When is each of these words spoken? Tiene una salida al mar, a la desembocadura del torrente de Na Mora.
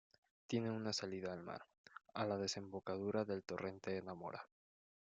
Tiene 0.47 0.71
una 0.71 0.93
salida 0.93 1.31
al 1.31 1.43
mar, 1.43 1.61
a 2.15 2.25
la 2.25 2.35
desembocadura 2.39 3.23
del 3.23 3.43
torrente 3.43 3.91
de 3.91 4.01
Na 4.01 4.15
Mora. 4.15 4.49